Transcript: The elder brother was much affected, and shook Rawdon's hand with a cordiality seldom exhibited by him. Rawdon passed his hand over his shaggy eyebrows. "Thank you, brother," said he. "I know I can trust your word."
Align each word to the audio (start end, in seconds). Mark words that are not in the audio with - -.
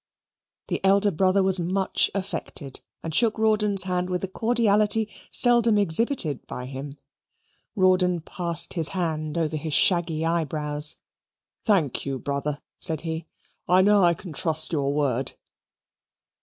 The 0.69 0.83
elder 0.83 1.11
brother 1.11 1.43
was 1.43 1.59
much 1.59 2.09
affected, 2.15 2.81
and 3.03 3.13
shook 3.13 3.37
Rawdon's 3.37 3.83
hand 3.83 4.09
with 4.09 4.23
a 4.23 4.27
cordiality 4.27 5.07
seldom 5.29 5.77
exhibited 5.77 6.47
by 6.47 6.65
him. 6.65 6.97
Rawdon 7.75 8.21
passed 8.21 8.73
his 8.73 8.87
hand 8.97 9.37
over 9.37 9.57
his 9.57 9.75
shaggy 9.75 10.25
eyebrows. 10.25 10.97
"Thank 11.65 12.03
you, 12.03 12.17
brother," 12.17 12.59
said 12.79 13.01
he. 13.01 13.27
"I 13.67 13.83
know 13.83 14.03
I 14.03 14.15
can 14.15 14.33
trust 14.33 14.71
your 14.73 14.91
word." 14.91 15.33